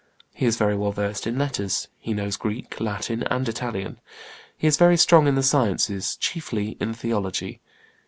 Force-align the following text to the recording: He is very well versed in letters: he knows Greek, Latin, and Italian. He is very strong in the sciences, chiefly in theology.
He 0.33 0.47
is 0.47 0.57
very 0.57 0.75
well 0.75 0.91
versed 0.91 1.27
in 1.27 1.37
letters: 1.37 1.87
he 1.99 2.11
knows 2.15 2.35
Greek, 2.35 2.79
Latin, 2.81 3.21
and 3.29 3.47
Italian. 3.47 3.99
He 4.57 4.65
is 4.65 4.75
very 4.75 4.97
strong 4.97 5.27
in 5.27 5.35
the 5.35 5.43
sciences, 5.43 6.15
chiefly 6.17 6.75
in 6.79 6.95
theology. 6.95 7.61